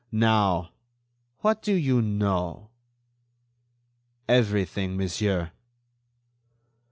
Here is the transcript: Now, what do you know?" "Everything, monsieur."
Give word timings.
Now, 0.11 0.71
what 1.41 1.61
do 1.61 1.75
you 1.75 2.01
know?" 2.01 2.71
"Everything, 4.27 4.97
monsieur." 4.97 5.51